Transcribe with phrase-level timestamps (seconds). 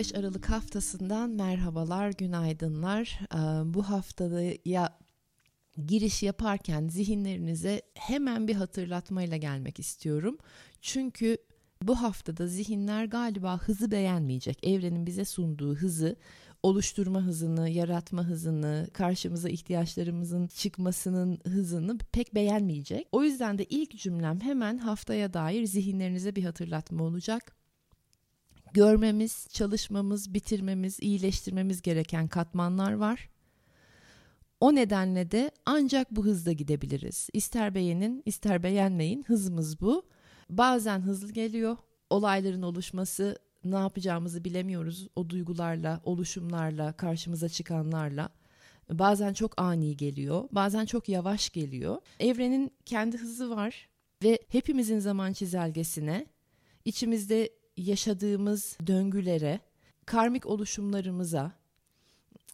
[0.00, 3.18] 9-15 Aralık haftasından merhabalar, günaydınlar.
[3.34, 3.36] Ee,
[3.74, 4.98] bu haftada ya
[5.86, 10.38] giriş yaparken zihinlerinize hemen bir hatırlatmayla gelmek istiyorum.
[10.80, 11.36] Çünkü
[11.82, 14.66] bu haftada zihinler galiba hızı beğenmeyecek.
[14.66, 16.16] Evrenin bize sunduğu hızı,
[16.62, 23.08] oluşturma hızını, yaratma hızını, karşımıza ihtiyaçlarımızın çıkmasının hızını pek beğenmeyecek.
[23.12, 27.59] O yüzden de ilk cümlem hemen haftaya dair zihinlerinize bir hatırlatma olacak
[28.74, 33.28] görmemiz, çalışmamız, bitirmemiz, iyileştirmemiz gereken katmanlar var.
[34.60, 37.28] O nedenle de ancak bu hızda gidebiliriz.
[37.32, 40.08] İster beğenin, ister beğenmeyin hızımız bu.
[40.50, 41.76] Bazen hızlı geliyor.
[42.10, 45.08] Olayların oluşması ne yapacağımızı bilemiyoruz.
[45.16, 48.28] O duygularla, oluşumlarla, karşımıza çıkanlarla.
[48.90, 51.96] Bazen çok ani geliyor, bazen çok yavaş geliyor.
[52.20, 53.88] Evrenin kendi hızı var
[54.22, 56.26] ve hepimizin zaman çizelgesine
[56.84, 59.60] içimizde yaşadığımız döngülere,
[60.06, 61.52] karmik oluşumlarımıza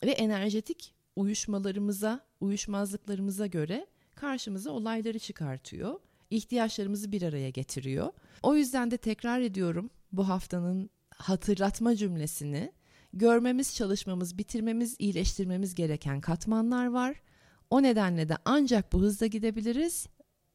[0.04, 6.00] ve enerjetik uyuşmalarımıza, uyuşmazlıklarımıza göre karşımıza olayları çıkartıyor.
[6.30, 8.12] ihtiyaçlarımızı bir araya getiriyor.
[8.42, 12.72] O yüzden de tekrar ediyorum bu haftanın hatırlatma cümlesini.
[13.12, 17.22] Görmemiz, çalışmamız, bitirmemiz, iyileştirmemiz gereken katmanlar var.
[17.70, 20.06] O nedenle de ancak bu hızla gidebiliriz.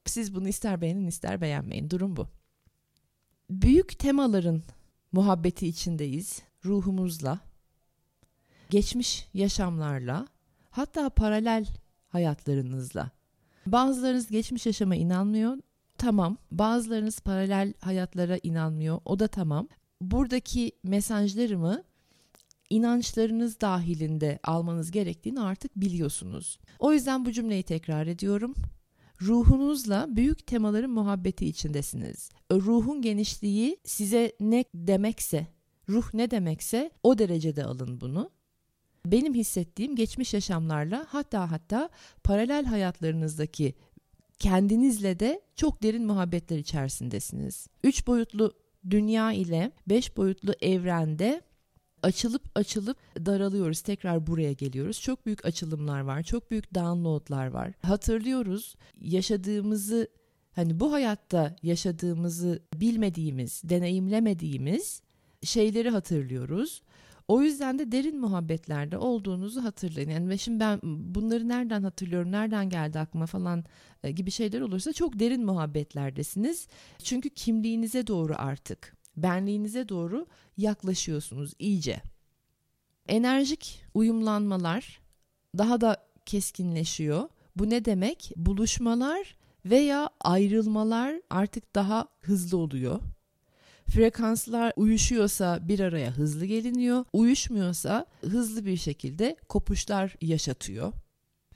[0.06, 1.90] Siz bunu ister beğenin ister beğenmeyin.
[1.90, 2.28] Durum bu
[3.52, 4.64] büyük temaların
[5.12, 7.40] muhabbeti içindeyiz ruhumuzla,
[8.70, 10.28] geçmiş yaşamlarla,
[10.70, 11.66] hatta paralel
[12.08, 13.12] hayatlarınızla.
[13.66, 15.58] Bazılarınız geçmiş yaşama inanmıyor,
[15.98, 16.38] tamam.
[16.52, 19.68] Bazılarınız paralel hayatlara inanmıyor, o da tamam.
[20.02, 21.84] Buradaki mesajlarımı
[22.70, 26.60] inançlarınız dahilinde almanız gerektiğini artık biliyorsunuz.
[26.80, 28.56] O yüzden bu cümleyi tekrar ediyorum
[29.22, 32.30] ruhunuzla büyük temaların muhabbeti içindesiniz.
[32.52, 35.48] Ruhun genişliği size ne demekse,
[35.90, 38.30] ruh ne demekse o derecede alın bunu.
[39.06, 41.90] Benim hissettiğim geçmiş yaşamlarla hatta hatta
[42.24, 43.74] paralel hayatlarınızdaki
[44.40, 47.68] kendinizle de çok derin muhabbetler içerisindesiniz.
[47.84, 48.54] Üç boyutlu
[48.90, 51.42] dünya ile beş boyutlu evrende
[52.04, 53.82] açılıp açılıp daralıyoruz.
[53.82, 55.02] Tekrar buraya geliyoruz.
[55.02, 56.24] Çok büyük açılımlar var.
[56.24, 57.74] Çok büyük downloadlar var.
[57.82, 60.08] Hatırlıyoruz yaşadığımızı
[60.52, 65.02] hani bu hayatta yaşadığımızı bilmediğimiz, deneyimlemediğimiz
[65.44, 66.82] şeyleri hatırlıyoruz.
[67.28, 70.10] O yüzden de derin muhabbetlerde olduğunuzu hatırlayın.
[70.10, 73.64] Yani ve şimdi ben bunları nereden hatırlıyorum, nereden geldi aklıma falan
[74.04, 76.68] e, gibi şeyler olursa çok derin muhabbetlerdesiniz.
[77.04, 80.28] Çünkü kimliğinize doğru artık benliğinize doğru
[80.58, 82.02] yaklaşıyorsunuz iyice.
[83.08, 85.02] Enerjik uyumlanmalar
[85.58, 87.30] daha da keskinleşiyor.
[87.56, 88.32] Bu ne demek?
[88.36, 89.36] Buluşmalar
[89.66, 93.00] veya ayrılmalar artık daha hızlı oluyor.
[93.90, 100.94] Frekanslar uyuşuyorsa bir araya hızlı geliniyor, uyuşmuyorsa hızlı bir şekilde kopuşlar yaşatıyor.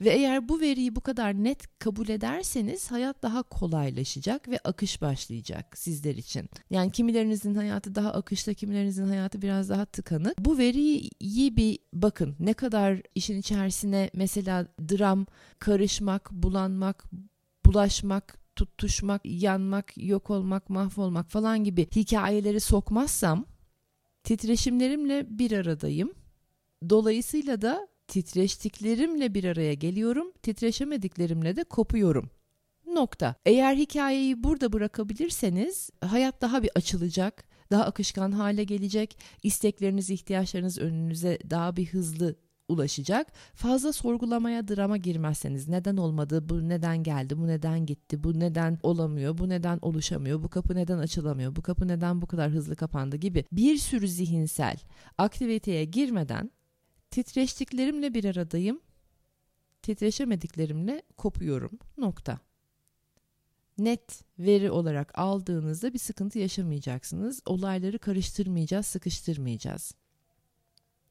[0.00, 5.78] Ve eğer bu veriyi bu kadar net kabul ederseniz hayat daha kolaylaşacak ve akış başlayacak
[5.78, 6.48] sizler için.
[6.70, 10.38] Yani kimilerinizin hayatı daha akışta, kimilerinizin hayatı biraz daha tıkanık.
[10.38, 11.10] Bu veriyi
[11.56, 15.26] bir bakın ne kadar işin içerisine mesela dram,
[15.58, 17.04] karışmak, bulanmak,
[17.66, 23.46] bulaşmak, tutuşmak, yanmak, yok olmak, mahvolmak falan gibi hikayeleri sokmazsam
[24.24, 26.12] titreşimlerimle bir aradayım.
[26.90, 32.30] Dolayısıyla da titreştiklerimle bir araya geliyorum, titreşemediklerimle de kopuyorum.
[32.86, 33.34] Nokta.
[33.46, 41.38] Eğer hikayeyi burada bırakabilirseniz hayat daha bir açılacak, daha akışkan hale gelecek, istekleriniz, ihtiyaçlarınız önünüze
[41.50, 42.36] daha bir hızlı
[42.68, 43.32] ulaşacak.
[43.54, 49.38] Fazla sorgulamaya, drama girmezseniz neden olmadı, bu neden geldi, bu neden gitti, bu neden olamıyor,
[49.38, 53.44] bu neden oluşamıyor, bu kapı neden açılamıyor, bu kapı neden bu kadar hızlı kapandı gibi
[53.52, 54.76] bir sürü zihinsel
[55.18, 56.50] aktiviteye girmeden
[57.16, 58.80] Titreştiklerimle bir aradayım.
[59.82, 61.78] titreşemediklerimle kopuyorum.
[61.98, 62.38] Nokta.
[63.78, 67.42] Net veri olarak aldığınızda bir sıkıntı yaşamayacaksınız.
[67.46, 69.94] Olayları karıştırmayacağız, sıkıştırmayacağız.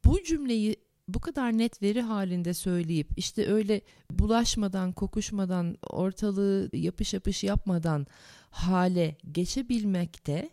[0.04, 0.76] Bu cümleyi
[1.08, 3.80] bu kadar net veri halinde söyleyip işte öyle
[4.10, 8.06] bulaşmadan, kokuşmadan, ortalığı yapış yapış yapmadan
[8.50, 10.50] hale geçebilmekte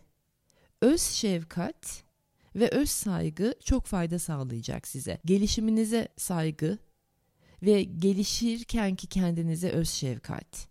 [0.82, 2.04] öz şefkat
[2.56, 5.18] ve öz saygı çok fayda sağlayacak size.
[5.24, 6.78] Gelişiminize saygı
[7.62, 10.68] ve gelişirkenki kendinize öz şefkat.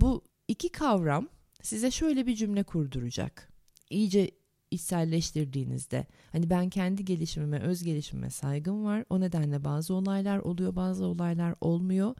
[0.00, 1.28] Bu iki kavram
[1.62, 3.52] size şöyle bir cümle kurduracak.
[3.90, 4.30] İyice
[4.70, 9.04] içselleştirdiğinizde hani ben kendi gelişimime, öz gelişimime saygım var.
[9.10, 12.14] O nedenle bazı olaylar oluyor, bazı olaylar olmuyor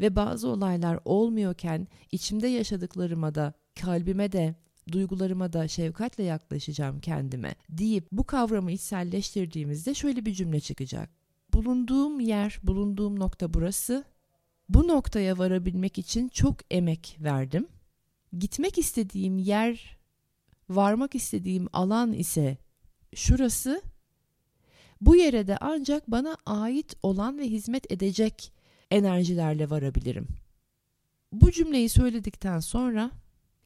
[0.00, 4.54] ve bazı olaylar olmuyorken içimde yaşadıklarıma da kalbime de
[4.92, 11.10] duygularıma da şefkatle yaklaşacağım kendime deyip bu kavramı içselleştirdiğimizde şöyle bir cümle çıkacak.
[11.54, 14.04] Bulunduğum yer, bulunduğum nokta burası.
[14.68, 17.66] Bu noktaya varabilmek için çok emek verdim.
[18.38, 19.98] Gitmek istediğim yer,
[20.68, 22.58] varmak istediğim alan ise
[23.14, 23.82] şurası.
[25.00, 28.52] Bu yere de ancak bana ait olan ve hizmet edecek
[28.90, 30.28] enerjilerle varabilirim.
[31.32, 33.10] Bu cümleyi söyledikten sonra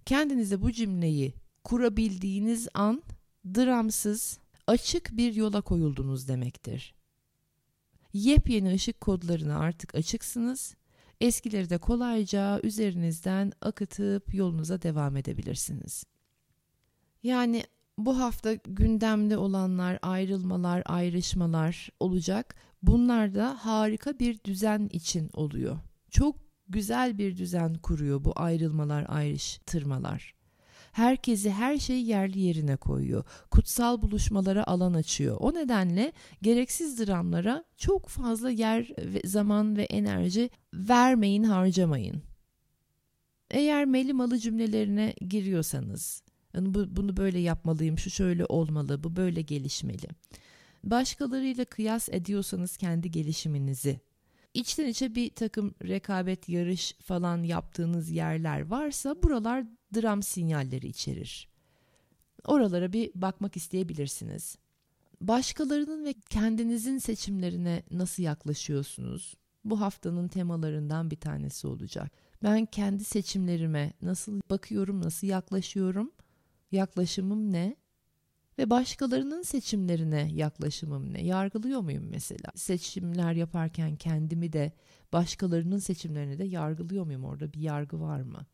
[0.09, 1.35] Kendinize bu cümleyi
[1.65, 3.03] kurabildiğiniz an
[3.45, 6.95] dramsız, açık bir yola koyuldunuz demektir.
[8.13, 10.75] Yepyeni ışık kodlarına artık açıksınız.
[11.21, 16.05] Eskileri de kolayca üzerinizden akıtıp yolunuza devam edebilirsiniz.
[17.23, 17.65] Yani
[17.99, 22.55] bu hafta gündemde olanlar, ayrılmalar, ayrışmalar olacak.
[22.83, 25.79] Bunlar da harika bir düzen için oluyor.
[26.11, 30.35] Çok güzel bir düzen kuruyor bu ayrılmalar, ayrıştırmalar.
[30.93, 33.25] Herkesi her şeyi yerli yerine koyuyor.
[33.51, 35.37] Kutsal buluşmalara alan açıyor.
[35.41, 36.13] O nedenle
[36.43, 38.93] gereksiz dramlara çok fazla yer
[39.25, 42.23] zaman ve enerji vermeyin, harcamayın.
[43.51, 46.23] Eğer melimalı cümlelerine giriyorsanız,
[46.55, 50.09] yani bu, bunu böyle yapmalıyım, şu şöyle olmalı, bu böyle gelişmeli.
[50.85, 54.01] Başkalarıyla kıyas ediyorsanız kendi gelişiminizi
[54.55, 59.65] içten içe bir takım rekabet, yarış falan yaptığınız yerler varsa buralar
[59.95, 61.49] dram sinyalleri içerir.
[62.45, 64.57] Oralara bir bakmak isteyebilirsiniz.
[65.21, 69.35] Başkalarının ve kendinizin seçimlerine nasıl yaklaşıyorsunuz?
[69.65, 72.13] Bu haftanın temalarından bir tanesi olacak.
[72.43, 76.13] Ben kendi seçimlerime nasıl bakıyorum, nasıl yaklaşıyorum?
[76.73, 77.77] Yaklaşımım ne?
[78.59, 81.25] Ve başkalarının seçimlerine yaklaşımım ne?
[81.25, 82.53] Yargılıyor muyum mesela?
[82.55, 84.73] Seçimler yaparken kendimi de
[85.13, 87.25] başkalarının seçimlerini de yargılıyor muyum?
[87.25, 88.47] Orada bir yargı var mı?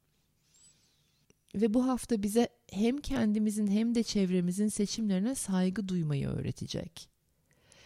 [1.55, 7.09] Ve bu hafta bize hem kendimizin hem de çevremizin seçimlerine saygı duymayı öğretecek.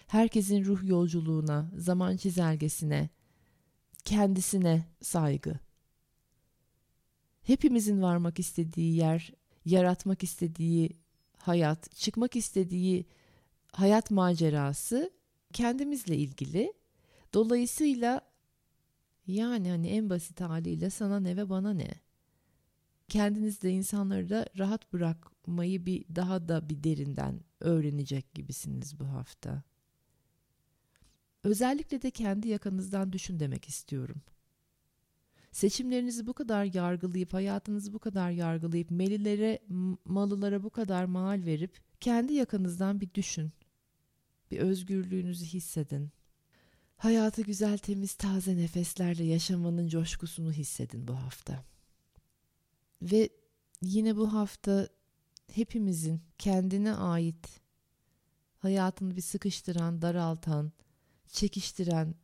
[0.06, 3.08] Herkesin ruh yolculuğuna, zaman çizelgesine,
[4.04, 5.58] kendisine saygı.
[7.42, 9.32] Hepimizin varmak istediği yer,
[9.64, 10.90] yaratmak istediği
[11.38, 13.06] hayat, çıkmak istediği
[13.72, 15.10] hayat macerası
[15.52, 16.72] kendimizle ilgili.
[17.34, 18.20] Dolayısıyla
[19.26, 21.90] yani hani en basit haliyle sana ne ve bana ne?
[23.08, 29.62] Kendinizde insanları da rahat bırakmayı bir daha da bir derinden öğrenecek gibisiniz bu hafta.
[31.44, 34.22] Özellikle de kendi yakanızdan düşün demek istiyorum.
[35.52, 39.58] Seçimlerinizi bu kadar yargılayıp, hayatınızı bu kadar yargılayıp, melilere,
[40.04, 43.52] malılara bu kadar mal verip kendi yakanızdan bir düşün.
[44.50, 46.10] Bir özgürlüğünüzü hissedin.
[46.96, 51.64] Hayatı güzel, temiz, taze nefeslerle yaşamanın coşkusunu hissedin bu hafta.
[53.02, 53.28] Ve
[53.82, 54.88] yine bu hafta
[55.52, 57.60] hepimizin kendine ait
[58.58, 60.72] hayatını bir sıkıştıran, daraltan,
[61.28, 62.14] çekiştiren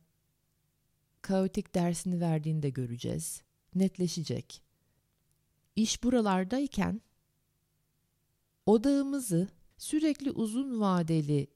[1.25, 3.41] kaotik dersini verdiğini de göreceğiz.
[3.75, 4.61] Netleşecek.
[5.75, 7.01] İş buralardayken
[8.65, 11.47] odağımızı sürekli uzun vadeli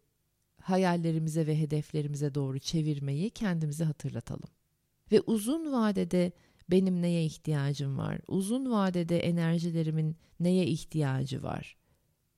[0.62, 4.50] hayallerimize ve hedeflerimize doğru çevirmeyi kendimize hatırlatalım.
[5.12, 6.32] Ve uzun vadede
[6.72, 8.20] benim neye ihtiyacım var?
[8.28, 11.78] Uzun vadede enerjilerimin neye ihtiyacı var?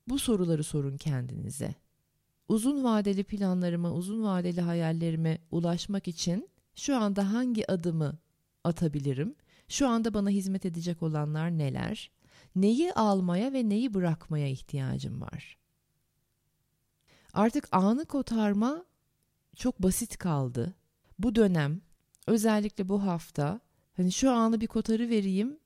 [0.08, 1.76] Bu soruları sorun kendinize.
[2.48, 8.18] Uzun vadeli planlarıma, uzun vadeli hayallerime ulaşmak için şu anda hangi adımı
[8.64, 9.36] atabilirim?
[9.68, 12.12] Şu anda bana hizmet edecek olanlar neler?
[12.56, 15.58] Neyi almaya ve neyi bırakmaya ihtiyacım var?
[17.34, 18.86] Artık anı kotarma
[19.56, 20.76] çok basit kaldı.
[21.20, 21.82] Bu dönem
[22.28, 23.60] özellikle bu hafta
[23.94, 25.60] hani şu anı bir kotarı vereyim.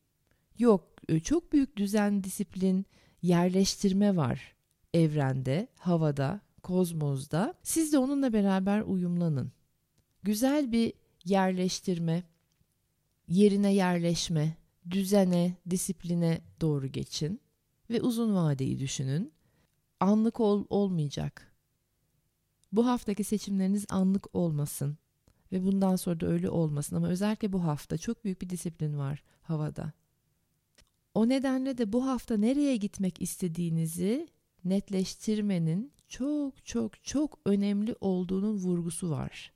[0.57, 2.85] Yok e, çok büyük düzen, disiplin,
[3.21, 4.55] yerleştirme var
[4.93, 7.53] evrende, havada, kozmozda.
[7.63, 9.51] Siz de onunla beraber uyumlanın
[10.23, 10.93] güzel bir
[11.25, 12.23] yerleştirme,
[13.27, 14.57] yerine yerleşme,
[14.89, 17.41] düzene, disipline doğru geçin
[17.89, 19.33] ve uzun vadeyi düşünün.
[19.99, 21.55] Anlık ol, olmayacak.
[22.71, 24.97] Bu haftaki seçimleriniz anlık olmasın
[25.51, 29.23] ve bundan sonra da öyle olmasın ama özellikle bu hafta çok büyük bir disiplin var
[29.41, 29.93] havada.
[31.13, 34.27] O nedenle de bu hafta nereye gitmek istediğinizi
[34.65, 39.54] netleştirmenin çok çok çok önemli olduğunun vurgusu var.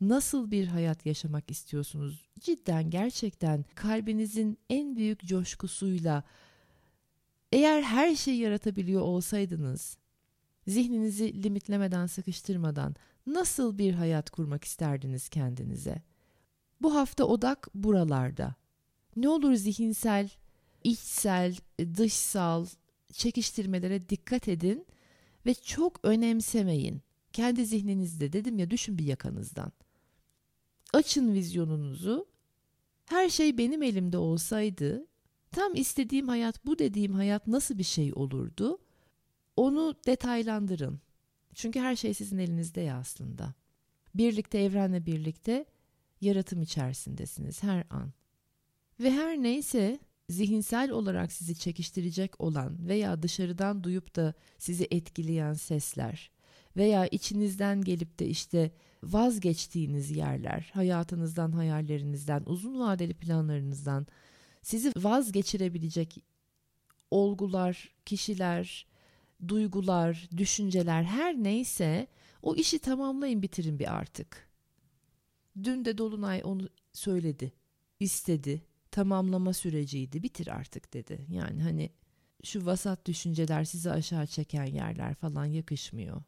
[0.00, 2.28] Nasıl bir hayat yaşamak istiyorsunuz?
[2.40, 6.24] Cidden gerçekten kalbinizin en büyük coşkusuyla
[7.52, 9.98] eğer her şeyi yaratabiliyor olsaydınız,
[10.66, 12.94] zihninizi limitlemeden, sıkıştırmadan
[13.26, 16.02] nasıl bir hayat kurmak isterdiniz kendinize?
[16.82, 18.54] Bu hafta odak buralarda.
[19.16, 20.30] Ne olur zihinsel,
[20.84, 22.66] içsel, dışsal
[23.12, 24.86] çekiştirmelere dikkat edin
[25.46, 27.02] ve çok önemsemeyin.
[27.32, 29.72] Kendi zihninizde dedim ya düşün bir yakanızdan.
[30.92, 32.26] Açın vizyonunuzu.
[33.04, 35.06] Her şey benim elimde olsaydı
[35.50, 38.78] tam istediğim hayat bu dediğim hayat nasıl bir şey olurdu?
[39.56, 41.00] Onu detaylandırın.
[41.54, 43.54] Çünkü her şey sizin elinizde ya aslında.
[44.14, 45.64] Birlikte evrenle birlikte
[46.20, 48.12] yaratım içerisindesiniz her an.
[49.00, 56.30] Ve her neyse zihinsel olarak sizi çekiştirecek olan veya dışarıdan duyup da sizi etkileyen sesler
[56.76, 58.70] veya içinizden gelip de işte
[59.02, 64.06] vazgeçtiğiniz yerler, hayatınızdan, hayallerinizden, uzun vadeli planlarınızdan
[64.62, 66.24] sizi vazgeçirebilecek
[67.10, 68.86] olgular, kişiler,
[69.48, 72.06] duygular, düşünceler her neyse
[72.42, 74.48] o işi tamamlayın bitirin bir artık.
[75.64, 77.52] Dün de Dolunay onu söyledi,
[78.00, 81.26] istedi, tamamlama süreciydi, bitir artık dedi.
[81.30, 81.90] Yani hani
[82.44, 86.22] şu vasat düşünceler sizi aşağı çeken yerler falan yakışmıyor.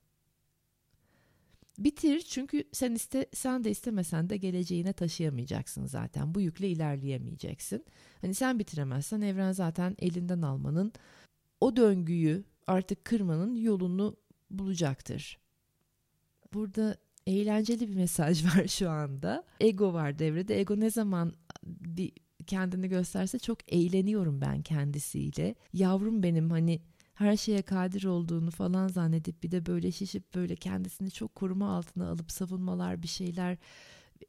[1.80, 6.34] Bitir çünkü sen iste sen de istemesen de geleceğine taşıyamayacaksın zaten.
[6.34, 7.84] Bu yükle ilerleyemeyeceksin.
[8.20, 10.92] Hani sen bitiremezsen evren zaten elinden almanın
[11.60, 14.16] o döngüyü artık kırmanın yolunu
[14.50, 15.38] bulacaktır.
[16.54, 16.96] Burada
[17.26, 19.44] eğlenceli bir mesaj var şu anda.
[19.60, 20.60] Ego var devrede.
[20.60, 21.32] Ego ne zaman
[21.64, 22.12] bir
[22.46, 25.54] kendini gösterse çok eğleniyorum ben kendisiyle.
[25.72, 26.80] Yavrum benim hani
[27.20, 32.08] her şeye kadir olduğunu falan zannedip bir de böyle şişip böyle kendisini çok koruma altına
[32.10, 33.58] alıp savunmalar bir şeyler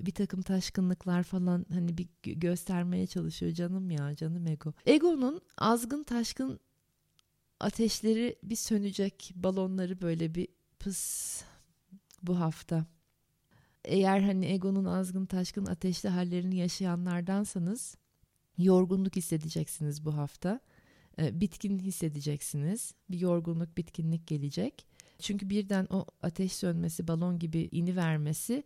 [0.02, 4.74] bir takım taşkınlıklar falan hani bir göstermeye çalışıyor canım ya canım ego.
[4.86, 6.60] Ego'nun azgın taşkın
[7.60, 10.48] ateşleri bir sönecek balonları böyle bir
[10.80, 11.44] pıs
[12.24, 12.86] bu hafta.
[13.86, 17.98] Eğer hani egonun azgın taşkın ateşli hallerini yaşayanlardansanız
[18.58, 20.60] yorgunluk hissedeceksiniz bu hafta.
[21.20, 22.94] E, bitkin hissedeceksiniz.
[23.10, 24.86] Bir yorgunluk, bitkinlik gelecek.
[25.20, 28.64] Çünkü birden o ateş sönmesi, balon gibi ini vermesi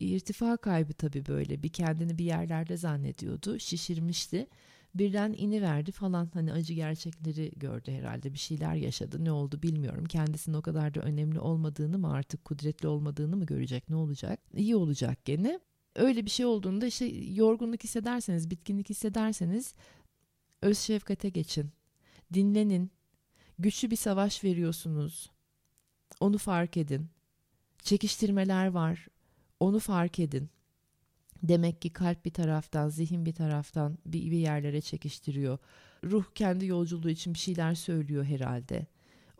[0.00, 1.62] irtifa kaybı tabii böyle.
[1.62, 4.46] Bir kendini bir yerlerde zannediyordu, şişirmişti.
[4.94, 10.04] Birden ini verdi falan hani acı gerçekleri gördü herhalde bir şeyler yaşadı ne oldu bilmiyorum
[10.04, 14.76] kendisinin o kadar da önemli olmadığını mı artık kudretli olmadığını mı görecek ne olacak iyi
[14.76, 15.60] olacak gene
[15.94, 19.74] öyle bir şey olduğunda işte yorgunluk hissederseniz bitkinlik hissederseniz
[20.62, 21.70] öz şefkate geçin
[22.34, 22.90] Dinlenin.
[23.58, 25.30] Güçlü bir savaş veriyorsunuz.
[26.20, 27.08] Onu fark edin.
[27.82, 29.08] Çekiştirmeler var.
[29.60, 30.50] Onu fark edin.
[31.42, 35.58] Demek ki kalp bir taraftan, zihin bir taraftan bir, bir yerlere çekiştiriyor.
[36.04, 38.86] Ruh kendi yolculuğu için bir şeyler söylüyor herhalde.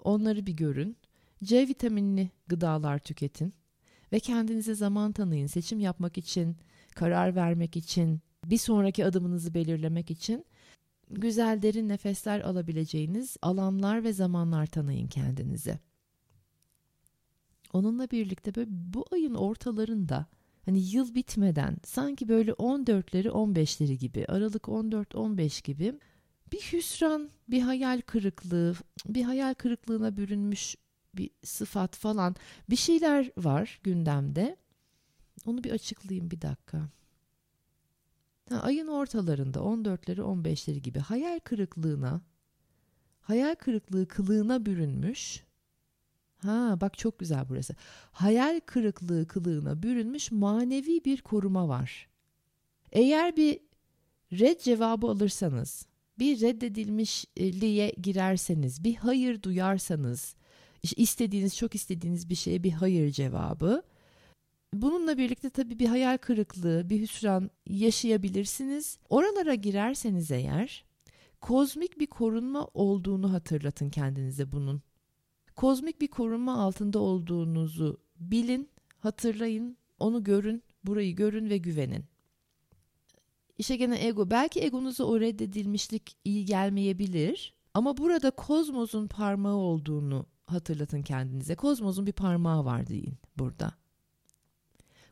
[0.04, 0.96] Onları bir görün.
[1.44, 3.54] C vitaminli gıdalar tüketin
[4.12, 5.46] ve kendinize zaman tanıyın.
[5.46, 6.56] Seçim yapmak için,
[6.94, 10.44] karar vermek için, bir sonraki adımınızı belirlemek için
[11.10, 15.78] güzel derin nefesler alabileceğiniz alanlar ve zamanlar tanıyın kendinize.
[17.72, 20.26] Onunla birlikte böyle bu ayın ortalarında
[20.64, 25.94] hani yıl bitmeden sanki böyle 14'leri 15'leri gibi Aralık 14-15 gibi
[26.52, 28.74] bir hüsran, bir hayal kırıklığı,
[29.08, 30.76] bir hayal kırıklığına bürünmüş
[31.14, 32.36] bir sıfat falan
[32.70, 34.56] bir şeyler var gündemde.
[35.46, 36.88] Onu bir açıklayayım bir dakika.
[38.50, 42.20] Ayın ortalarında 14'leri 15'leri gibi hayal kırıklığına
[43.20, 45.44] hayal kırıklığı kılığına bürünmüş
[46.38, 47.74] ha bak çok güzel burası
[48.12, 52.08] hayal kırıklığı kılığına bürünmüş manevi bir koruma var.
[52.92, 53.60] Eğer bir
[54.32, 55.86] red cevabı alırsanız
[56.18, 60.34] bir reddedilmişliğe girerseniz bir hayır duyarsanız
[60.96, 63.82] istediğiniz çok istediğiniz bir şeye bir hayır cevabı
[64.72, 68.98] Bununla birlikte tabii bir hayal kırıklığı, bir hüsran yaşayabilirsiniz.
[69.08, 70.84] Oralara girerseniz eğer
[71.40, 74.82] kozmik bir korunma olduğunu hatırlatın kendinize bunun.
[75.56, 80.62] Kozmik bir korunma altında olduğunuzu bilin, hatırlayın, onu görün.
[80.84, 82.04] Burayı görün ve güvenin.
[83.58, 84.30] İşte gene ego.
[84.30, 87.54] Belki egonuza o reddedilmişlik iyi gelmeyebilir.
[87.74, 91.54] Ama burada kozmosun parmağı olduğunu hatırlatın kendinize.
[91.54, 93.74] Kozmosun bir parmağı var deyin burada.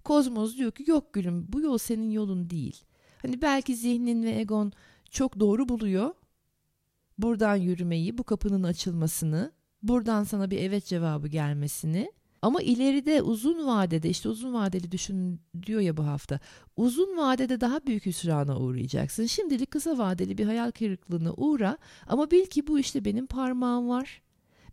[0.07, 2.85] Kozmos diyor ki yok gülüm bu yol senin yolun değil.
[3.23, 4.73] Hani belki zihnin ve egon
[5.11, 6.15] çok doğru buluyor.
[7.19, 14.09] Buradan yürümeyi, bu kapının açılmasını, buradan sana bir evet cevabı gelmesini ama ileride uzun vadede
[14.09, 16.41] işte uzun vadeli düşün diyor ya bu hafta.
[16.77, 19.27] Uzun vadede daha büyük hüsrana uğrayacaksın.
[19.27, 24.23] Şimdilik kısa vadeli bir hayal kırıklığına uğra ama bil ki bu işte benim parmağım var.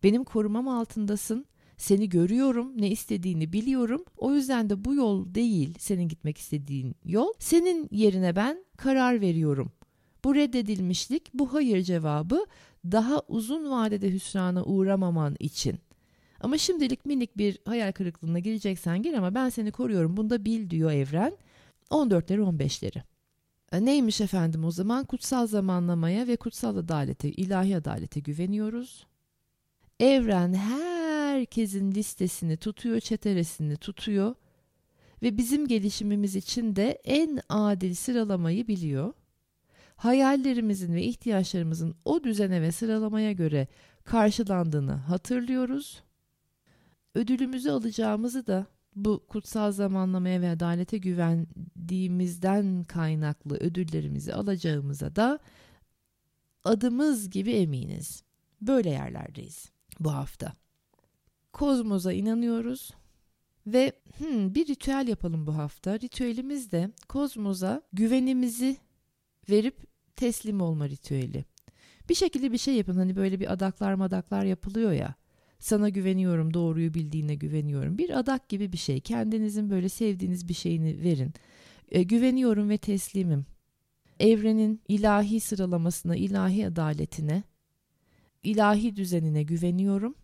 [0.04, 1.46] Benim korumam altındasın.
[1.84, 4.06] Seni görüyorum, ne istediğini biliyorum.
[4.18, 7.34] O yüzden de bu yol değil senin gitmek istediğin yol.
[7.40, 9.72] Senin yerine ben karar veriyorum.
[10.24, 12.46] Bu reddedilmişlik, bu hayır cevabı
[12.86, 15.80] daha uzun vadede hüsrana uğramaman için.
[16.40, 20.18] Ama şimdilik minik bir hayal kırıklığına gireceksen gir ama ben seni koruyorum.
[20.18, 21.38] Bunda bil diyor evren.
[21.90, 23.02] 14'leri 15'leri.
[23.72, 25.06] E, neymiş efendim o zaman?
[25.06, 29.08] Kutsal zamanlamaya ve kutsal adalete, ilahi adalete güveniyoruz.
[30.00, 30.54] Evren
[31.34, 34.36] herkesin listesini tutuyor, çeteresini tutuyor
[35.22, 39.14] ve bizim gelişimimiz için de en adil sıralamayı biliyor.
[39.96, 43.68] Hayallerimizin ve ihtiyaçlarımızın o düzene ve sıralamaya göre
[44.04, 46.04] karşılandığını hatırlıyoruz.
[47.16, 55.40] Ödülümüzü alacağımızı da bu kutsal zamanlamaya ve adalete güvendiğimizden kaynaklı ödüllerimizi alacağımıza da
[56.64, 58.24] adımız gibi eminiz.
[58.62, 60.63] Böyle yerlerdeyiz bu hafta.
[61.54, 62.92] Kozmoza inanıyoruz
[63.68, 66.00] ve hmm, bir ritüel yapalım bu hafta.
[66.00, 68.78] Ritüelimiz de kozmoza güvenimizi
[69.50, 69.76] verip
[70.16, 71.46] teslim olma ritüeli.
[72.10, 72.98] Bir şekilde bir şey yapın.
[72.98, 75.16] Hani böyle bir adaklar madaklar yapılıyor ya.
[75.60, 77.98] Sana güveniyorum, doğruyu bildiğine güveniyorum.
[77.98, 79.00] Bir adak gibi bir şey.
[79.00, 81.34] Kendinizin böyle sevdiğiniz bir şeyini verin.
[81.92, 83.46] E, güveniyorum ve teslimim.
[84.20, 87.44] Evrenin ilahi sıralamasına, ilahi adaletine,
[88.44, 90.16] ilahi düzenine güveniyorum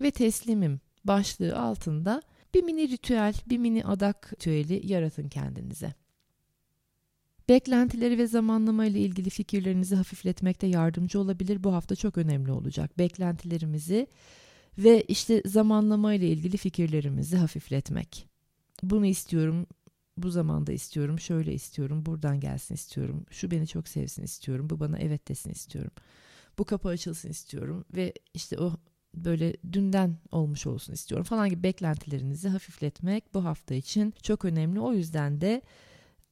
[0.00, 2.22] ve teslimim başlığı altında
[2.54, 5.94] bir mini ritüel, bir mini adak ritüeli yaratın kendinize.
[7.48, 11.64] Beklentileri ve zamanlama ile ilgili fikirlerinizi hafifletmekte yardımcı olabilir.
[11.64, 12.98] Bu hafta çok önemli olacak.
[12.98, 14.06] Beklentilerimizi
[14.78, 18.28] ve işte zamanlama ile ilgili fikirlerimizi hafifletmek.
[18.82, 19.66] Bunu istiyorum,
[20.16, 24.98] bu zamanda istiyorum, şöyle istiyorum, buradan gelsin istiyorum, şu beni çok sevsin istiyorum, bu bana
[24.98, 25.92] evet desin istiyorum.
[26.58, 28.76] Bu kapı açılsın istiyorum ve işte o
[29.16, 34.80] böyle dünden olmuş olsun istiyorum falan gibi beklentilerinizi hafifletmek bu hafta için çok önemli.
[34.80, 35.62] O yüzden de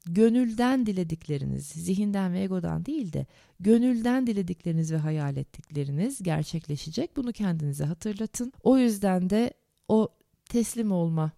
[0.06, 3.26] gönülden diledikleriniz, zihinden ve egodan değil de
[3.60, 7.16] gönülden diledikleriniz ve hayal ettikleriniz gerçekleşecek.
[7.16, 8.52] Bunu kendinize hatırlatın.
[8.62, 9.54] O yüzden de
[9.88, 10.08] o
[10.48, 11.32] teslim olma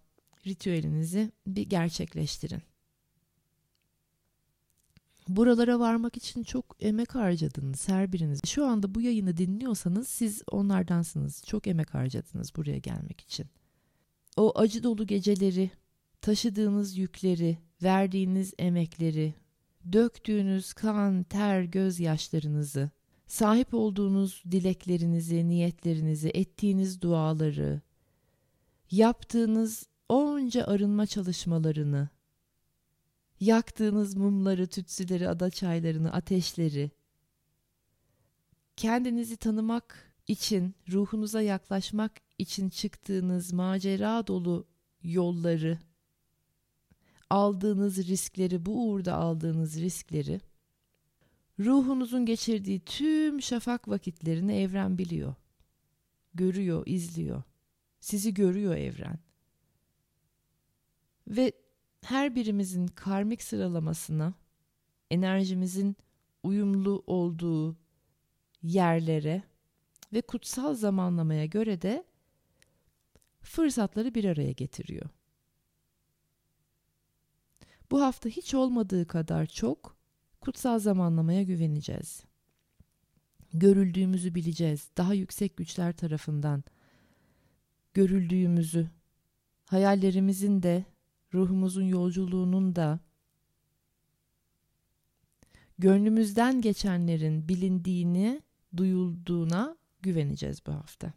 [0.46, 2.62] ritüelinizi bir gerçekleştirin.
[5.28, 8.40] Buralara varmak için çok emek harcadınız her biriniz.
[8.44, 11.42] Şu anda bu yayını dinliyorsanız siz onlardansınız.
[11.46, 13.46] Çok emek harcadınız buraya gelmek için.
[14.36, 15.70] O acı dolu geceleri,
[16.20, 19.34] taşıdığınız yükleri, verdiğiniz emekleri,
[19.92, 22.90] döktüğünüz kan, ter, gözyaşlarınızı,
[23.26, 27.80] sahip olduğunuz dileklerinizi, niyetlerinizi, ettiğiniz duaları,
[28.90, 32.08] yaptığınız onca arınma çalışmalarını,
[33.40, 36.90] yaktığınız mumları, tütsüleri, ada çaylarını, ateşleri,
[38.76, 44.66] kendinizi tanımak için, ruhunuza yaklaşmak için çıktığınız macera dolu
[45.02, 45.78] yolları,
[47.30, 50.40] aldığınız riskleri, bu uğurda aldığınız riskleri,
[51.58, 55.34] ruhunuzun geçirdiği tüm şafak vakitlerini evren biliyor.
[56.34, 57.42] Görüyor, izliyor.
[58.00, 59.18] Sizi görüyor evren.
[61.28, 61.52] Ve
[62.04, 64.34] her birimizin karmik sıralamasına,
[65.10, 65.96] enerjimizin
[66.42, 67.76] uyumlu olduğu
[68.62, 69.42] yerlere
[70.12, 72.04] ve kutsal zamanlamaya göre de
[73.42, 75.10] fırsatları bir araya getiriyor.
[77.90, 79.96] Bu hafta hiç olmadığı kadar çok
[80.40, 82.24] kutsal zamanlamaya güveneceğiz.
[83.52, 84.90] Görüldüğümüzü bileceğiz.
[84.96, 86.64] Daha yüksek güçler tarafından
[87.94, 88.90] görüldüğümüzü,
[89.66, 90.84] hayallerimizin de,
[91.34, 93.00] ruhumuzun yolculuğunun da
[95.78, 98.42] gönlümüzden geçenlerin bilindiğini,
[98.76, 101.12] duyulduğuna güveneceğiz bu hafta.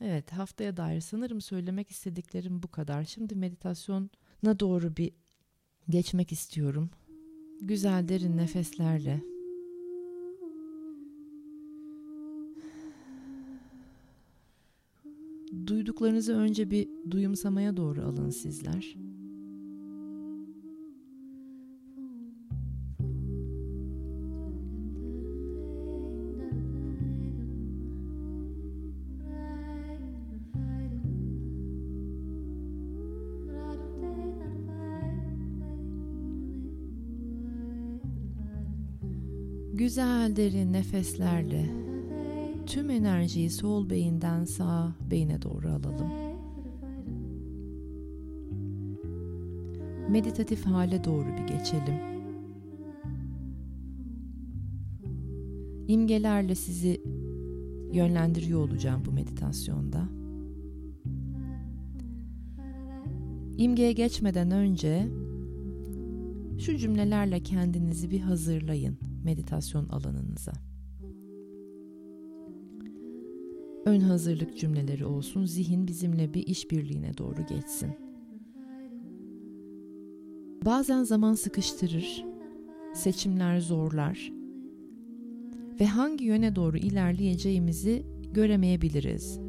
[0.00, 3.04] Evet, haftaya dair sanırım söylemek istediklerim bu kadar.
[3.04, 4.10] Şimdi meditasyon
[4.42, 5.12] na doğru bir
[5.88, 6.90] geçmek istiyorum.
[7.60, 9.22] Güzel derin nefeslerle.
[15.68, 18.96] duyduklarınızı önce bir duyumsamaya doğru alın sizler.
[39.74, 41.97] Güzel derin nefeslerle
[42.68, 46.10] tüm enerjiyi sol beyinden sağ beyine doğru alalım.
[50.10, 51.94] Meditatif hale doğru bir geçelim.
[55.88, 57.00] İmgelerle sizi
[57.92, 60.08] yönlendiriyor olacağım bu meditasyonda.
[63.56, 65.08] İmgeye geçmeden önce
[66.58, 70.67] şu cümlelerle kendinizi bir hazırlayın meditasyon alanınıza.
[73.88, 77.90] Ön hazırlık cümleleri olsun, zihin bizimle bir işbirliğine doğru geçsin.
[80.64, 82.24] Bazen zaman sıkıştırır,
[82.94, 84.32] seçimler zorlar
[85.80, 89.40] ve hangi yöne doğru ilerleyeceğimizi göremeyebiliriz.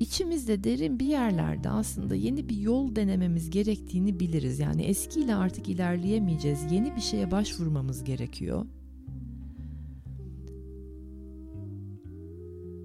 [0.00, 4.58] İçimizde derin bir yerlerde aslında yeni bir yol denememiz gerektiğini biliriz.
[4.58, 6.72] Yani eskiyle artık ilerleyemeyeceğiz.
[6.72, 8.66] Yeni bir şeye başvurmamız gerekiyor.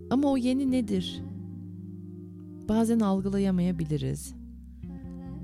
[0.10, 1.22] Ama o yeni nedir?
[2.70, 4.36] Bazen algılayamayabiliriz.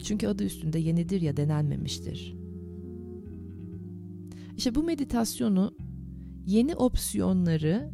[0.04, 2.36] Çünkü adı üstünde yenidir ya denenmemiştir.
[4.58, 5.76] İşte bu meditasyonu
[6.46, 7.92] yeni opsiyonları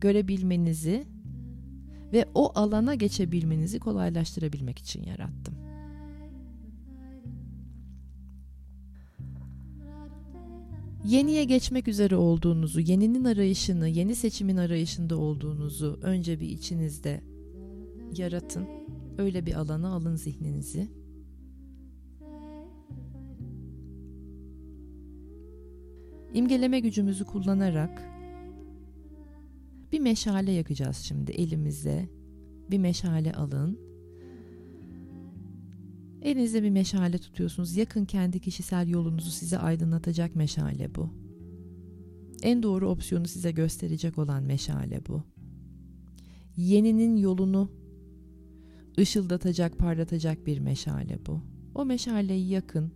[0.00, 1.04] görebilmenizi
[2.12, 5.69] ve o alana geçebilmenizi kolaylaştırabilmek için yarattım.
[11.04, 17.20] Yeniye geçmek üzere olduğunuzu, yeninin arayışını, yeni seçimin arayışında olduğunuzu önce bir içinizde
[18.16, 18.66] yaratın.
[19.18, 20.88] Öyle bir alana alın zihninizi.
[26.34, 28.02] İmgeleme gücümüzü kullanarak
[29.92, 32.08] bir meşale yakacağız şimdi elimize.
[32.70, 33.89] Bir meşale alın.
[36.22, 37.76] Elinizde bir meşale tutuyorsunuz.
[37.76, 41.10] Yakın kendi kişisel yolunuzu size aydınlatacak meşale bu.
[42.42, 45.22] En doğru opsiyonu size gösterecek olan meşale bu.
[46.56, 47.70] Yeninin yolunu
[48.98, 51.40] ışıldatacak, parlatacak bir meşale bu.
[51.74, 52.92] O meşaleyi yakın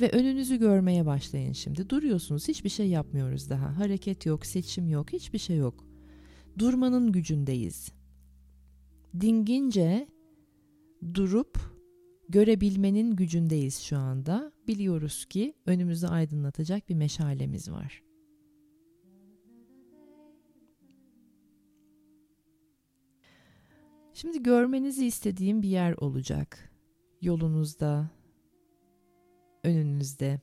[0.00, 1.90] ve önünüzü görmeye başlayın şimdi.
[1.90, 3.78] Duruyorsunuz, hiçbir şey yapmıyoruz daha.
[3.78, 5.84] Hareket yok, seçim yok, hiçbir şey yok.
[6.58, 7.92] Durmanın gücündeyiz.
[9.20, 10.08] Dingince
[11.14, 11.58] durup
[12.28, 14.52] görebilmenin gücündeyiz şu anda.
[14.66, 18.02] Biliyoruz ki önümüzü aydınlatacak bir meşalemiz var.
[24.12, 26.70] Şimdi görmenizi istediğim bir yer olacak.
[27.20, 28.10] Yolunuzda,
[29.64, 30.40] önünüzde.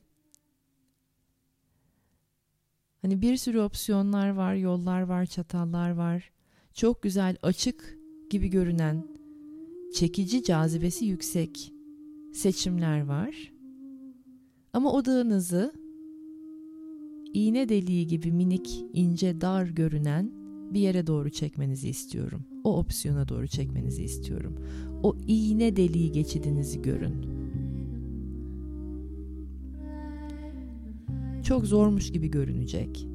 [3.02, 6.32] Hani bir sürü opsiyonlar var, yollar var, çatallar var.
[6.74, 7.98] Çok güzel, açık
[8.30, 9.17] gibi görünen,
[9.94, 11.72] çekici, cazibesi yüksek
[12.32, 13.52] seçimler var.
[14.72, 15.72] Ama odağınızı
[17.34, 20.32] iğne deliği gibi minik, ince, dar görünen
[20.74, 22.44] bir yere doğru çekmenizi istiyorum.
[22.64, 24.54] O opsiyona doğru çekmenizi istiyorum.
[25.02, 27.38] O iğne deliği geçidinizi görün.
[31.48, 33.08] çok zormuş gibi görünecek.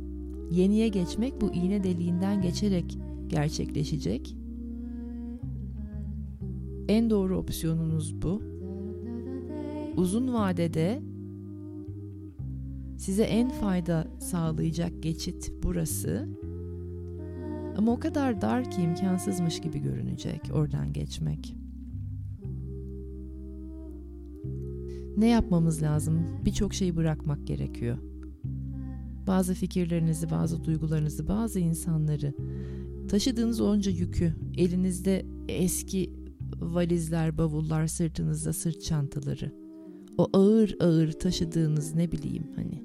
[0.51, 4.35] Yeniye geçmek bu iğne deliğinden geçerek gerçekleşecek.
[6.87, 8.41] En doğru opsiyonunuz bu.
[9.97, 11.01] Uzun vadede
[12.97, 16.27] size en fayda sağlayacak geçit burası.
[17.77, 21.55] Ama o kadar dar ki imkansızmış gibi görünecek oradan geçmek.
[25.17, 26.27] Ne yapmamız lazım?
[26.45, 27.97] Birçok şeyi bırakmak gerekiyor
[29.27, 32.33] bazı fikirlerinizi, bazı duygularınızı, bazı insanları,
[33.07, 36.13] taşıdığınız onca yükü, elinizde eski
[36.63, 39.51] valizler, bavullar, sırtınızda sırt çantaları,
[40.17, 42.83] o ağır ağır taşıdığınız ne bileyim hani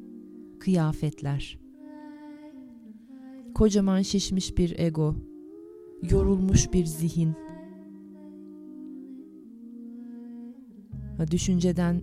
[0.61, 1.59] kıyafetler,
[3.55, 5.15] kocaman şişmiş bir ego,
[6.11, 7.35] yorulmuş bir zihin,
[11.31, 12.03] düşünceden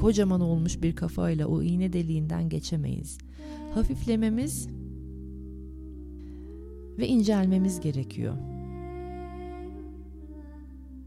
[0.00, 3.18] kocaman olmuş bir kafayla o iğne deliğinden geçemeyiz.
[3.74, 4.68] Hafiflememiz
[6.98, 8.34] ve incelmemiz gerekiyor.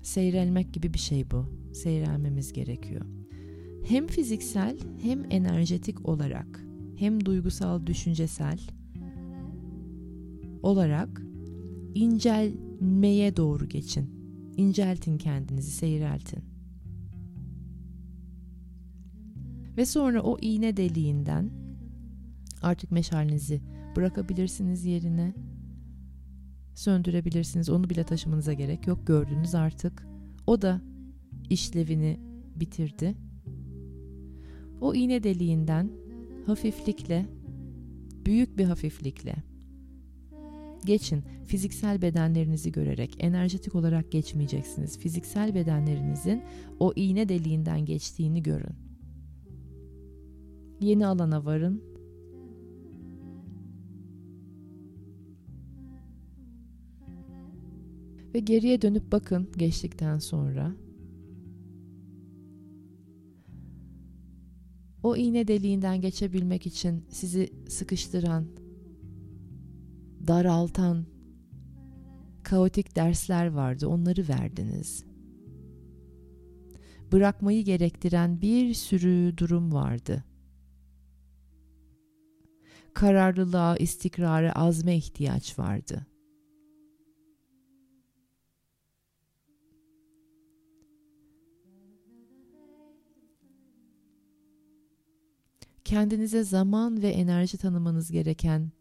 [0.07, 1.45] Seyrelmek gibi bir şey bu.
[1.73, 3.05] Seyrelmemiz gerekiyor.
[3.87, 6.63] Hem fiziksel hem enerjetik olarak
[6.97, 8.59] hem duygusal düşüncesel
[10.63, 11.21] olarak
[11.95, 14.09] incelmeye doğru geçin.
[14.57, 16.43] İnceltin kendinizi, seyreltin.
[19.77, 21.49] Ve sonra o iğne deliğinden
[22.61, 23.61] artık meşalinizi
[23.95, 25.33] bırakabilirsiniz yerine.
[26.77, 27.69] Söndürebilirsiniz.
[27.69, 29.07] Onu bile taşımanıza gerek yok.
[29.07, 30.07] Gördünüz artık.
[30.47, 30.81] O da
[31.49, 32.19] işlevini
[32.55, 33.15] bitirdi.
[34.81, 35.91] O iğne deliğinden
[36.45, 37.25] hafiflikle,
[38.25, 39.35] büyük bir hafiflikle
[40.85, 41.23] geçin.
[41.45, 44.99] Fiziksel bedenlerinizi görerek, enerjetik olarak geçmeyeceksiniz.
[44.99, 46.43] Fiziksel bedenlerinizin
[46.79, 48.75] o iğne deliğinden geçtiğini görün.
[50.81, 51.83] Yeni alana varın.
[58.37, 60.75] Ve geriye dönüp bakın geçtikten sonra.
[65.03, 68.45] O iğne deliğinden geçebilmek için sizi sıkıştıran,
[70.27, 71.05] daraltan,
[72.43, 73.87] kaotik dersler vardı.
[73.87, 75.05] Onları verdiniz.
[77.11, 80.23] Bırakmayı gerektiren bir sürü durum vardı.
[82.93, 86.07] Kararlılığa, istikrara, azme ihtiyaç vardı.
[95.87, 98.71] Kendinize zaman ve enerji tanımanız gereken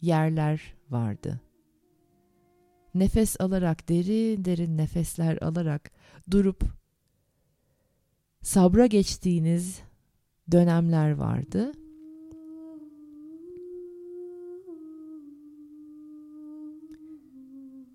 [0.00, 1.40] yerler vardı.
[2.94, 5.90] Nefes alarak derin derin nefesler alarak
[6.30, 6.64] durup
[8.42, 9.80] sabra geçtiğiniz
[10.52, 11.72] dönemler vardı.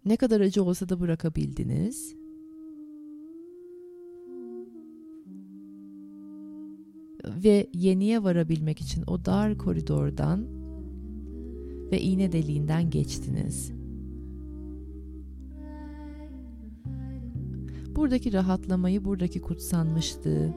[0.05, 2.20] Ne kadar acı olsa da bırakabildiniz.
[7.43, 10.47] Ve yeniye varabilmek için o dar koridordan
[11.91, 13.71] ve iğne deliğinden geçtiniz.
[17.95, 20.53] Buradaki rahatlamayı, buradaki kutsanmışlığı,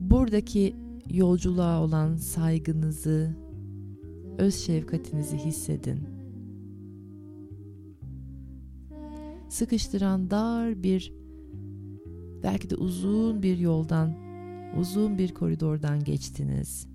[0.00, 0.76] buradaki
[1.10, 3.36] yolculuğa olan saygınızı,
[4.38, 6.00] öz şefkatinizi hissedin.
[9.48, 11.21] Sıkıştıran dar bir,
[12.42, 14.14] belki de uzun bir yoldan,
[14.78, 16.88] uzun bir koridordan geçtiniz.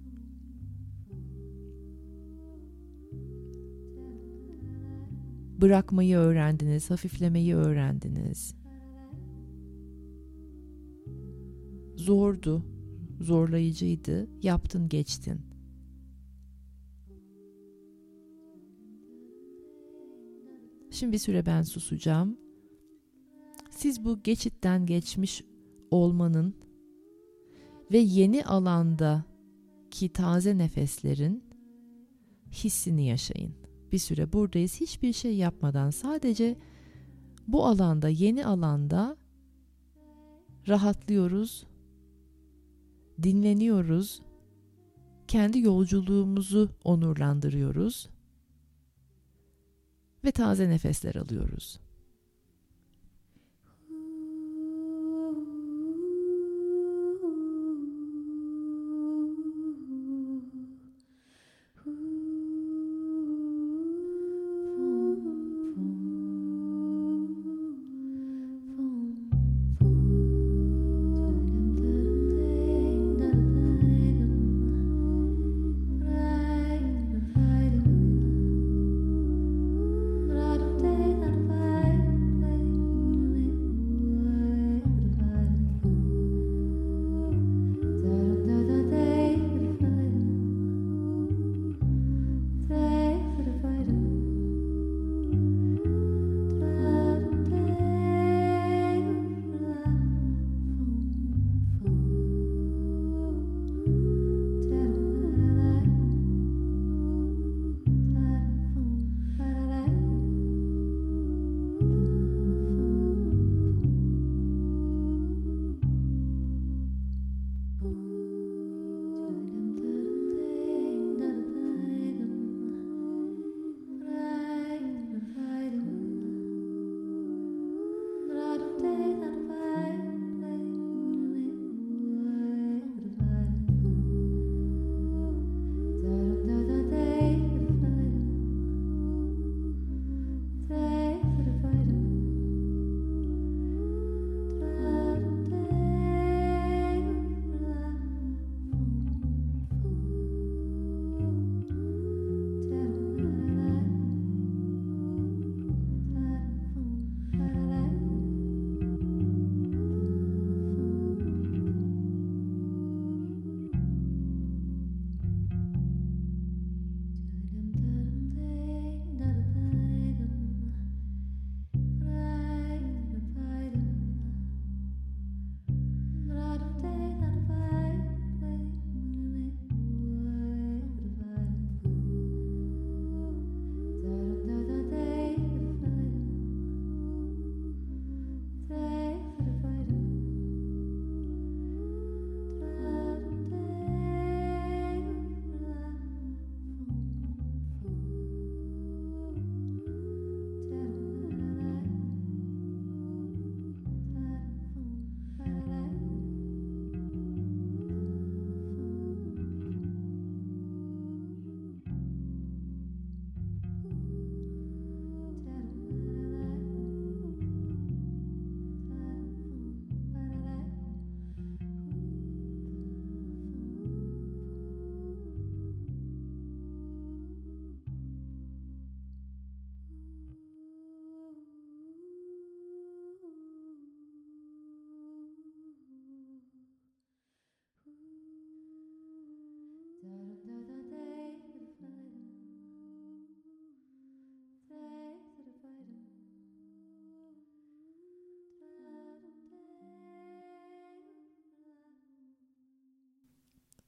[5.62, 8.55] Bırakmayı öğrendiniz, hafiflemeyi öğrendiniz.
[11.95, 12.65] Zordu,
[13.19, 14.27] zorlayıcıydı.
[14.41, 15.41] Yaptın, geçtin.
[20.91, 22.46] Şimdi bir süre ben susacağım.
[23.78, 25.44] Siz bu geçitten geçmiş
[25.92, 26.56] olmanın
[27.92, 29.26] ve yeni alanda
[29.92, 31.44] ki taze nefeslerin
[32.52, 33.54] hissini yaşayın.
[33.92, 36.58] Bir süre buradayız hiçbir şey yapmadan sadece
[37.48, 39.18] bu alanda, yeni alanda
[40.68, 41.68] rahatlıyoruz,
[43.24, 44.22] dinleniyoruz,
[45.28, 48.10] kendi yolculuğumuzu onurlandırıyoruz
[50.24, 51.87] ve taze nefesler alıyoruz.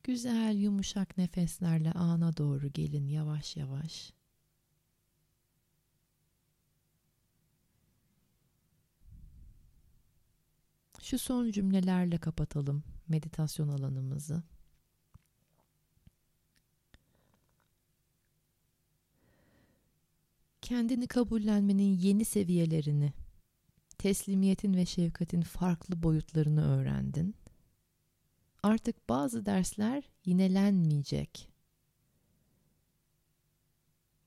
[0.09, 4.13] Güzel yumuşak nefeslerle ana doğru gelin yavaş yavaş.
[11.01, 14.43] Şu son cümlelerle kapatalım meditasyon alanımızı.
[20.61, 23.13] Kendini kabullenmenin yeni seviyelerini,
[23.97, 27.35] teslimiyetin ve şefkatin farklı boyutlarını öğrendin.
[28.63, 31.49] Artık bazı dersler yinelenmeyecek.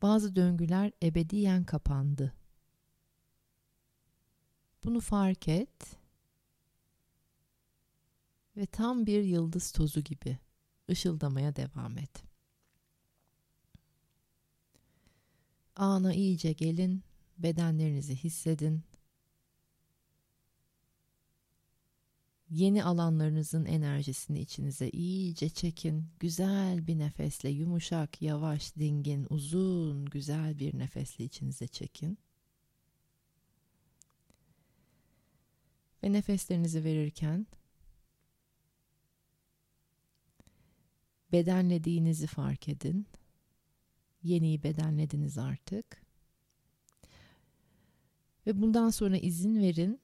[0.03, 2.35] Bazı döngüler ebediyen kapandı.
[4.85, 5.97] Bunu fark et
[8.57, 10.39] ve tam bir yıldız tozu gibi
[10.91, 12.25] ışıldamaya devam et.
[15.77, 17.03] Ana iyice gelin,
[17.39, 18.83] bedenlerinizi hissedin.
[22.53, 26.07] Yeni alanlarınızın enerjisini içinize iyice çekin.
[26.21, 32.19] Güzel bir nefesle, yumuşak, yavaş, dingin, uzun, güzel bir nefesle içinize çekin.
[36.03, 37.47] Ve nefeslerinizi verirken
[41.33, 43.07] bedenlediğinizi fark edin.
[44.23, 46.03] Yeniyi bedenlediniz artık.
[48.47, 50.01] Ve bundan sonra izin verin.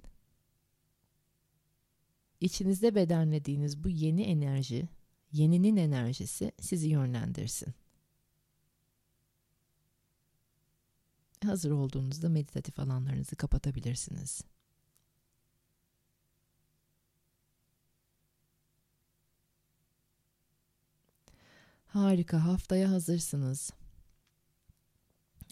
[2.40, 4.88] İçinizde bedenlediğiniz bu yeni enerji,
[5.32, 7.74] yeninin enerjisi sizi yönlendirsin.
[11.44, 14.42] Hazır olduğunuzda meditatif alanlarınızı kapatabilirsiniz.
[21.86, 23.72] Harika, haftaya hazırsınız.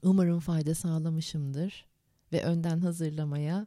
[0.03, 1.87] Umarım fayda sağlamışımdır
[2.33, 3.67] ve önden hazırlamaya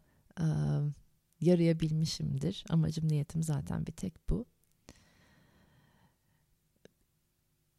[1.42, 2.66] yarayabilmişimdir.
[2.70, 4.46] Amacım niyetim zaten bir tek bu.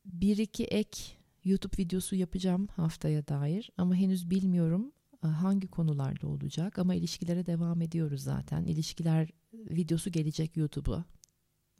[0.05, 1.01] Bir iki ek
[1.45, 4.93] YouTube videosu yapacağım haftaya dair ama henüz bilmiyorum
[5.23, 8.65] hangi konularda olacak ama ilişkilere devam ediyoruz zaten.
[8.65, 11.05] İlişkiler videosu gelecek YouTube'a.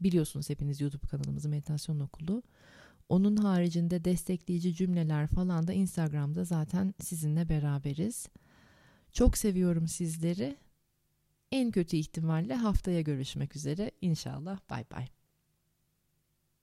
[0.01, 2.43] Biliyorsunuz hepiniz YouTube kanalımızı Meditasyon Okulu.
[3.09, 8.29] Onun haricinde destekleyici cümleler falan da Instagram'da zaten sizinle beraberiz.
[9.13, 10.57] Çok seviyorum sizleri.
[11.53, 13.91] En kötü ihtimalle haftaya görüşmek üzere.
[14.01, 15.09] İnşallah bay bay.